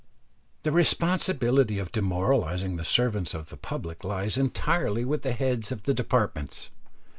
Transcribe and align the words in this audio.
The 0.63 0.71
responsibility 0.71 1.77
of 1.77 1.91
demoralising 1.91 2.75
the 2.75 2.83
servants 2.83 3.35
of 3.35 3.49
the 3.49 3.55
public 3.55 4.03
lies 4.03 4.35
entirely 4.35 5.05
with 5.05 5.21
the 5.21 5.33
heads 5.33 5.71
of 5.71 5.83
the 5.83 5.93
departments. 5.93 6.71